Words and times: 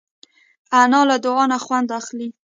انا 0.81 1.01
له 1.09 1.15
دعا 1.25 1.45
نه 1.51 1.57
خوند 1.63 1.89
اخلي 1.99 2.27